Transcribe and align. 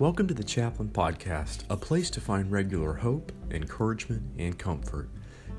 Welcome 0.00 0.28
to 0.28 0.34
the 0.34 0.44
Chaplain 0.44 0.90
Podcast, 0.90 1.64
a 1.68 1.76
place 1.76 2.08
to 2.10 2.20
find 2.20 2.52
regular 2.52 2.92
hope, 2.92 3.32
encouragement, 3.50 4.22
and 4.38 4.56
comfort. 4.56 5.08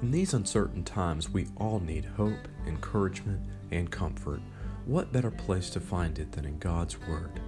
In 0.02 0.12
these 0.12 0.34
uncertain 0.34 0.86
times, 0.86 1.29
we 1.29 1.47
all 1.57 1.81
need 1.81 2.05
hope, 2.05 2.47
encouragement, 2.65 3.41
and 3.71 3.91
comfort. 3.91 4.39
What 4.86 5.12
better 5.12 5.30
place 5.30 5.70
to 5.71 5.81
find 5.81 6.17
it 6.20 6.31
than 6.31 6.45
in 6.45 6.57
God's 6.57 6.98
Word? 7.02 7.41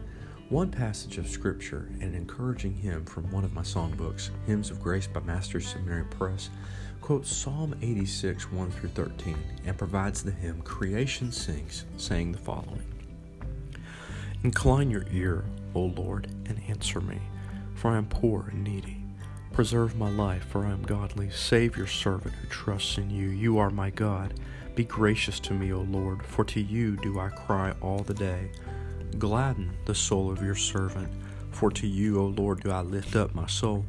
One 0.50 0.69
passage 0.69 1.18
of 1.18 1.29
Scripture 1.29 1.88
and 2.01 2.14
an 2.14 2.14
encouraging 2.14 2.73
hymn 2.73 3.05
from 3.05 3.32
one 3.32 3.46
of 3.46 3.54
my 3.54 3.61
songbooks, 3.61 4.29
Hymns 4.46 4.69
of 4.69 4.82
Grace 4.82 5.07
by 5.07 5.21
Masters 5.21 5.69
Seminary 5.69 6.04
Press, 6.10 6.50
quotes 7.00 7.32
Psalm 7.33 7.73
86 7.82 8.51
1 8.51 8.69
through 8.69 8.89
13 8.89 9.37
and 9.65 9.78
provides 9.78 10.23
the 10.23 10.32
hymn 10.32 10.61
Creation 10.64 11.32
Sings, 11.32 11.86
saying 11.96 12.33
the 12.33 12.37
following 12.37 12.83
Incline 14.43 14.92
your 14.92 15.05
ear, 15.14 15.46
O 15.75 15.82
Lord, 15.82 16.28
and 16.48 16.61
answer 16.68 17.02
me, 17.02 17.20
for 17.75 17.92
I 17.92 17.98
am 17.98 18.07
poor 18.07 18.50
and 18.52 18.64
needy. 18.64 19.04
Preserve 19.54 19.97
my 19.97 20.10
life, 20.10 20.46
for 20.46 20.66
I 20.66 20.71
am 20.71 20.84
godly. 20.84 21.30
Save 21.30 21.75
your 21.75 21.88
servant 21.88 22.34
who 22.36 22.47
trusts 22.47 22.97
in 22.97 23.10
you. 23.10 23.30
You 23.30 23.57
are 23.57 23.70
my 23.70 23.89
God. 23.89 24.39
Be 24.75 24.86
gracious 24.86 25.39
to 25.42 25.54
me, 25.54 25.74
O 25.74 25.82
Lord, 25.82 26.25
for 26.25 26.46
to 26.46 26.61
you 26.61 26.96
do 26.97 27.20
I 27.20 27.30
cry 27.30 27.74
all 27.82 28.00
the 28.00 28.14
day. 28.14 28.52
Gladden 29.20 29.71
the 29.86 29.96
soul 29.96 30.32
of 30.32 30.42
your 30.42 30.56
servant, 30.56 31.10
for 31.52 31.70
to 31.72 31.86
you, 31.86 32.19
O 32.19 32.28
Lord, 32.28 32.61
do 32.64 32.72
I 32.72 32.81
lift 32.81 33.16
up 33.16 33.36
my 33.36 33.47
soul. 33.47 33.86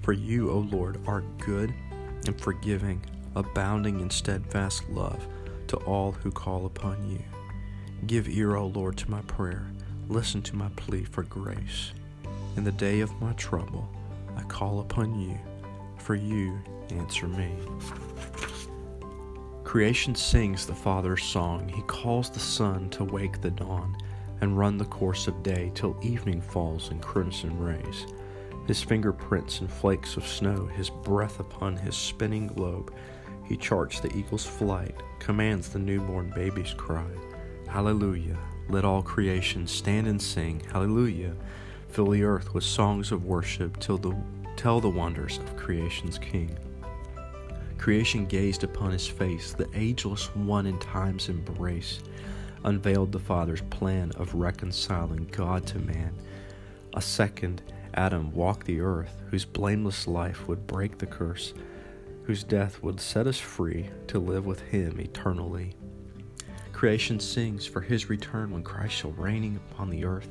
For 0.00 0.12
you, 0.14 0.50
O 0.50 0.58
Lord, 0.58 0.98
are 1.06 1.22
good 1.38 1.74
and 2.26 2.40
forgiving, 2.40 3.04
abounding 3.36 4.00
in 4.00 4.08
steadfast 4.08 4.88
love 4.88 5.26
to 5.68 5.76
all 5.78 6.12
who 6.12 6.30
call 6.30 6.66
upon 6.66 7.08
you. 7.10 7.20
Give 8.06 8.28
ear, 8.28 8.56
O 8.56 8.66
Lord, 8.66 8.96
to 8.98 9.10
my 9.10 9.20
prayer. 9.22 9.66
Listen 10.08 10.42
to 10.42 10.56
my 10.56 10.68
plea 10.76 11.04
for 11.04 11.22
grace. 11.22 11.92
In 12.56 12.64
the 12.64 12.72
day 12.72 13.00
of 13.00 13.20
my 13.20 13.32
trouble, 13.34 13.88
I 14.36 14.42
call 14.42 14.80
upon 14.80 15.18
you, 15.18 15.38
for 15.98 16.14
you 16.14 16.58
answer 16.90 17.28
me. 17.28 17.50
Creation 19.64 20.14
sings 20.14 20.66
the 20.66 20.74
Father's 20.74 21.22
song. 21.22 21.68
He 21.68 21.82
calls 21.82 22.28
the 22.28 22.40
sun 22.40 22.90
to 22.90 23.04
wake 23.04 23.40
the 23.40 23.50
dawn 23.50 23.96
and 24.42 24.58
run 24.58 24.76
the 24.76 24.84
course 24.84 25.28
of 25.28 25.42
day 25.42 25.70
till 25.74 25.96
evening 26.02 26.42
falls 26.42 26.90
in 26.90 26.98
crimson 26.98 27.58
rays. 27.58 28.06
His 28.66 28.82
fingerprints 28.82 29.60
in 29.60 29.68
flakes 29.68 30.16
of 30.16 30.26
snow, 30.26 30.66
his 30.66 30.90
breath 30.90 31.40
upon 31.40 31.76
his 31.76 31.96
spinning 31.96 32.48
globe. 32.48 32.92
He 33.44 33.56
charts 33.56 34.00
the 34.00 34.14
eagle's 34.16 34.44
flight, 34.44 34.94
commands 35.20 35.68
the 35.68 35.78
newborn 35.78 36.32
baby's 36.34 36.74
cry. 36.74 37.08
Hallelujah! 37.66 38.38
Let 38.72 38.86
all 38.86 39.02
creation 39.02 39.66
stand 39.66 40.06
and 40.06 40.20
sing. 40.20 40.62
Hallelujah! 40.72 41.34
Fill 41.90 42.08
the 42.08 42.24
earth 42.24 42.54
with 42.54 42.64
songs 42.64 43.12
of 43.12 43.26
worship 43.26 43.78
till 43.78 43.98
the 43.98 44.16
tell 44.56 44.80
the 44.80 44.88
wonders 44.88 45.36
of 45.36 45.58
creation's 45.58 46.16
king. 46.16 46.56
Creation 47.76 48.24
gazed 48.24 48.64
upon 48.64 48.90
his 48.90 49.06
face, 49.06 49.52
the 49.52 49.68
ageless 49.74 50.34
one 50.34 50.64
in 50.64 50.78
time's 50.78 51.28
embrace, 51.28 52.00
unveiled 52.64 53.12
the 53.12 53.18
Father's 53.18 53.60
plan 53.68 54.10
of 54.16 54.32
reconciling 54.32 55.28
God 55.30 55.66
to 55.66 55.78
man. 55.78 56.14
A 56.94 57.02
second 57.02 57.60
Adam 57.92 58.32
walked 58.32 58.66
the 58.66 58.80
earth, 58.80 59.20
whose 59.28 59.44
blameless 59.44 60.06
life 60.06 60.48
would 60.48 60.66
break 60.66 60.96
the 60.96 61.04
curse, 61.04 61.52
whose 62.22 62.42
death 62.42 62.82
would 62.82 63.02
set 63.02 63.26
us 63.26 63.38
free 63.38 63.90
to 64.06 64.18
live 64.18 64.46
with 64.46 64.60
him 64.60 64.98
eternally. 64.98 65.74
Creation 66.82 67.20
sings 67.20 67.64
for 67.64 67.80
his 67.80 68.10
return 68.10 68.50
when 68.50 68.64
Christ 68.64 68.96
shall 68.96 69.12
reign 69.12 69.60
upon 69.70 69.88
the 69.88 70.04
earth. 70.04 70.28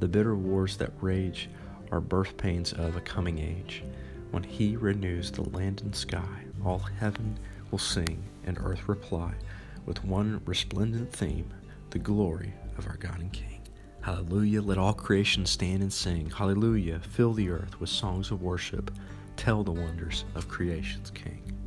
The 0.00 0.08
bitter 0.08 0.34
wars 0.34 0.76
that 0.78 0.90
rage 1.00 1.48
are 1.92 2.00
birth 2.00 2.36
pains 2.36 2.72
of 2.72 2.96
a 2.96 3.00
coming 3.00 3.38
age. 3.38 3.84
When 4.32 4.42
he 4.42 4.76
renews 4.76 5.30
the 5.30 5.48
land 5.50 5.82
and 5.82 5.94
sky, 5.94 6.42
all 6.64 6.80
heaven 6.80 7.38
will 7.70 7.78
sing 7.78 8.20
and 8.42 8.58
earth 8.58 8.88
reply 8.88 9.32
with 9.86 10.04
one 10.04 10.42
resplendent 10.44 11.12
theme 11.12 11.54
the 11.90 12.00
glory 12.00 12.52
of 12.76 12.88
our 12.88 12.96
God 12.96 13.20
and 13.20 13.32
King. 13.32 13.60
Hallelujah, 14.00 14.60
let 14.60 14.78
all 14.78 14.94
creation 14.94 15.46
stand 15.46 15.82
and 15.82 15.92
sing. 15.92 16.30
Hallelujah, 16.30 16.98
fill 16.98 17.32
the 17.32 17.48
earth 17.48 17.78
with 17.78 17.90
songs 17.90 18.32
of 18.32 18.42
worship. 18.42 18.90
Tell 19.36 19.62
the 19.62 19.70
wonders 19.70 20.24
of 20.34 20.48
creation's 20.48 21.10
King. 21.12 21.61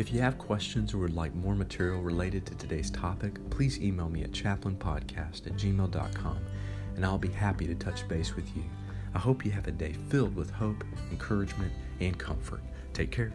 If 0.00 0.14
you 0.14 0.20
have 0.22 0.38
questions 0.38 0.94
or 0.94 0.98
would 1.00 1.14
like 1.14 1.34
more 1.34 1.54
material 1.54 2.00
related 2.00 2.46
to 2.46 2.54
today's 2.54 2.90
topic, 2.90 3.38
please 3.50 3.78
email 3.82 4.08
me 4.08 4.22
at 4.22 4.32
chaplainpodcast 4.32 5.46
at 5.46 5.52
gmail.com 5.58 6.38
and 6.96 7.04
I'll 7.04 7.18
be 7.18 7.28
happy 7.28 7.66
to 7.66 7.74
touch 7.74 8.08
base 8.08 8.34
with 8.34 8.56
you. 8.56 8.62
I 9.14 9.18
hope 9.18 9.44
you 9.44 9.50
have 9.50 9.66
a 9.66 9.72
day 9.72 9.92
filled 10.08 10.34
with 10.34 10.50
hope, 10.50 10.84
encouragement, 11.10 11.70
and 12.00 12.16
comfort. 12.18 12.62
Take 12.94 13.10
care. 13.10 13.30